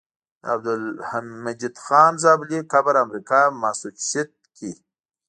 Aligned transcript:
د 0.43 0.43
عبدالمجيد 0.53 1.75
خان 1.85 2.13
زابلي 2.23 2.59
قبر 2.73 2.93
امريکا 3.05 3.41
ماسوچست 3.61 4.39
کي 4.57 4.71